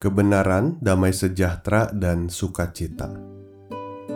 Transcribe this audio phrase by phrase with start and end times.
[0.00, 3.12] Kebenaran, damai sejahtera, dan sukacita.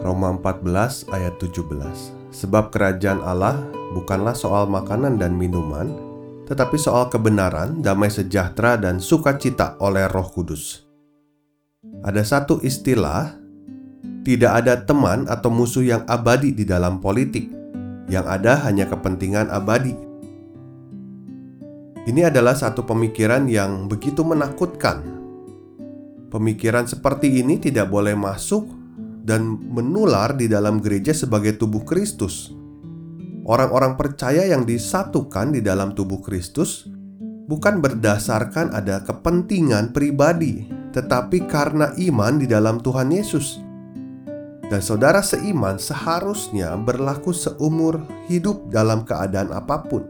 [0.01, 3.61] Roma 14 ayat 17 Sebab kerajaan Allah
[3.92, 5.92] bukanlah soal makanan dan minuman,
[6.48, 10.89] tetapi soal kebenaran, damai sejahtera, dan sukacita oleh roh kudus.
[12.00, 13.37] Ada satu istilah,
[14.25, 17.44] tidak ada teman atau musuh yang abadi di dalam politik,
[18.09, 19.92] yang ada hanya kepentingan abadi.
[22.09, 25.14] Ini adalah satu pemikiran yang begitu menakutkan
[26.35, 28.67] Pemikiran seperti ini tidak boleh masuk
[29.23, 32.51] dan menular di dalam gereja sebagai tubuh Kristus.
[33.47, 36.91] Orang-orang percaya yang disatukan di dalam tubuh Kristus
[37.47, 43.62] bukan berdasarkan ada kepentingan pribadi, tetapi karena iman di dalam Tuhan Yesus.
[44.67, 50.03] Dan saudara seiman seharusnya berlaku seumur hidup dalam keadaan apa pun.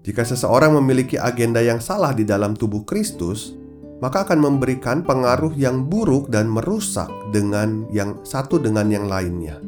[0.00, 3.57] Jika seseorang memiliki agenda yang salah di dalam tubuh Kristus,
[3.98, 9.58] maka akan memberikan pengaruh yang buruk dan merusak dengan yang satu dengan yang lainnya.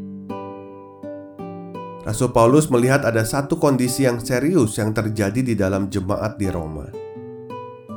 [2.01, 6.89] Rasul Paulus melihat ada satu kondisi yang serius yang terjadi di dalam jemaat di Roma.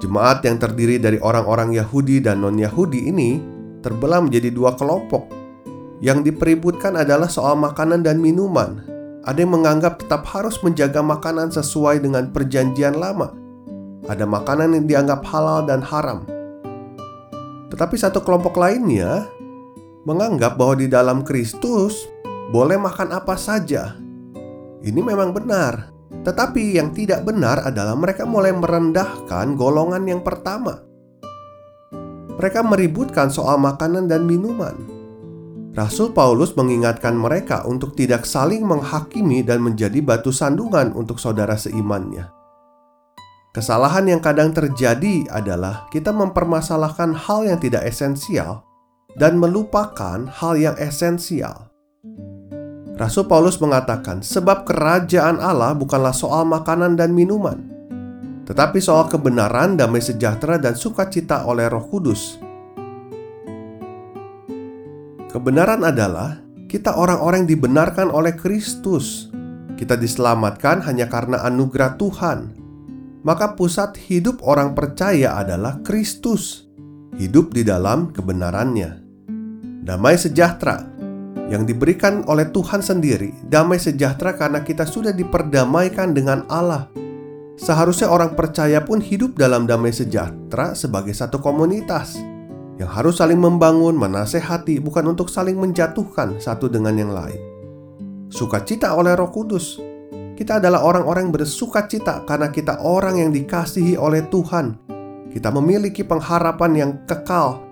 [0.03, 3.39] Jemaat yang terdiri dari orang-orang Yahudi dan non-Yahudi ini
[3.79, 5.31] terbelah menjadi dua kelompok.
[6.03, 8.83] Yang dipeributkan adalah soal makanan dan minuman.
[9.23, 13.31] Ada yang menganggap tetap harus menjaga makanan sesuai dengan perjanjian lama,
[14.07, 16.27] ada makanan yang dianggap halal dan haram.
[17.71, 19.27] Tetapi satu kelompok lainnya
[20.03, 22.05] menganggap bahwa di dalam Kristus
[22.51, 23.95] boleh makan apa saja.
[24.83, 25.89] Ini memang benar,
[26.27, 30.83] tetapi yang tidak benar adalah mereka mulai merendahkan golongan yang pertama.
[32.35, 34.75] Mereka meributkan soal makanan dan minuman.
[35.73, 42.42] Rasul Paulus mengingatkan mereka untuk tidak saling menghakimi dan menjadi batu sandungan untuk saudara seimannya.
[43.53, 48.65] Kesalahan yang kadang terjadi adalah kita mempermasalahkan hal yang tidak esensial
[49.13, 51.69] dan melupakan hal yang esensial.
[52.97, 57.61] Rasul Paulus mengatakan, "Sebab kerajaan Allah bukanlah soal makanan dan minuman,
[58.49, 62.41] tetapi soal kebenaran, damai sejahtera, dan sukacita oleh Roh Kudus."
[65.29, 69.29] Kebenaran adalah kita orang-orang yang dibenarkan oleh Kristus.
[69.77, 72.62] Kita diselamatkan hanya karena anugerah Tuhan
[73.23, 76.67] maka pusat hidup orang percaya adalah Kristus,
[77.15, 78.99] hidup di dalam kebenarannya.
[79.83, 80.83] Damai sejahtera
[81.47, 86.91] yang diberikan oleh Tuhan sendiri, damai sejahtera karena kita sudah diperdamaikan dengan Allah.
[87.55, 92.19] Seharusnya orang percaya pun hidup dalam damai sejahtera sebagai satu komunitas
[92.81, 97.39] yang harus saling membangun, menasehati, bukan untuk saling menjatuhkan satu dengan yang lain.
[98.33, 99.92] Sukacita oleh Roh Kudus
[100.43, 104.75] kita adalah orang-orang bersuka cita karena kita orang yang dikasihi oleh Tuhan.
[105.31, 107.63] Kita memiliki pengharapan yang kekal.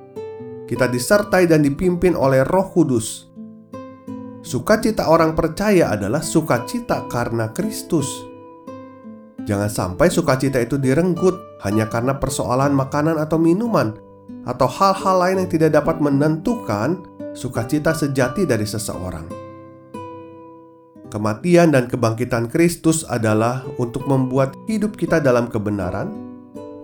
[0.71, 3.27] Kita disertai dan dipimpin oleh Roh Kudus.
[4.39, 8.07] Sukacita orang percaya adalah sukacita karena Kristus.
[9.43, 13.99] Jangan sampai sukacita itu direnggut hanya karena persoalan makanan atau minuman,
[14.47, 17.03] atau hal-hal lain yang tidak dapat menentukan
[17.35, 19.50] sukacita sejati dari seseorang.
[21.11, 26.07] Kematian dan kebangkitan Kristus adalah untuk membuat hidup kita dalam kebenaran,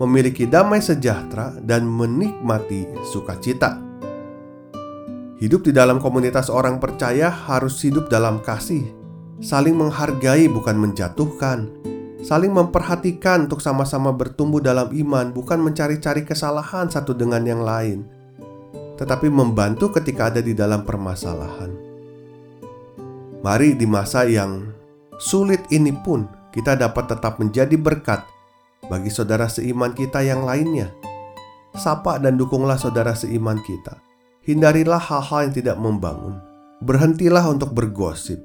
[0.04, 3.80] memiliki damai sejahtera, dan menikmati sukacita.
[5.40, 8.92] Hidup di dalam komunitas orang percaya harus hidup dalam kasih,
[9.40, 11.72] saling menghargai, bukan menjatuhkan,
[12.20, 18.04] saling memperhatikan untuk sama-sama bertumbuh dalam iman, bukan mencari-cari kesalahan satu dengan yang lain,
[19.00, 21.87] tetapi membantu ketika ada di dalam permasalahan.
[23.46, 24.74] Mari di masa yang
[25.22, 28.26] sulit ini pun kita dapat tetap menjadi berkat
[28.90, 30.90] bagi saudara seiman kita yang lainnya.
[31.78, 34.02] Sapa dan dukunglah saudara seiman kita.
[34.42, 36.42] Hindarilah hal-hal yang tidak membangun.
[36.82, 38.42] Berhentilah untuk bergosip.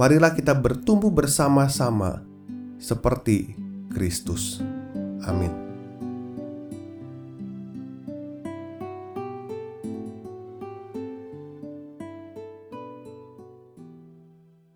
[0.00, 2.24] Marilah kita bertumbuh bersama-sama
[2.80, 3.52] seperti
[3.92, 4.64] Kristus.
[5.28, 5.59] Amin.